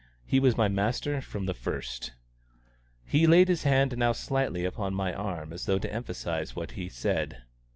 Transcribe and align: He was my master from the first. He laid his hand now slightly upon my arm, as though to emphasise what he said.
He 0.25 0.39
was 0.39 0.57
my 0.57 0.67
master 0.67 1.21
from 1.21 1.45
the 1.45 1.53
first. 1.53 2.13
He 3.05 3.27
laid 3.27 3.49
his 3.49 3.61
hand 3.65 3.95
now 3.95 4.13
slightly 4.13 4.65
upon 4.65 4.95
my 4.95 5.13
arm, 5.13 5.53
as 5.53 5.65
though 5.67 5.77
to 5.77 5.93
emphasise 5.93 6.55
what 6.55 6.71
he 6.71 6.89
said. 6.89 7.43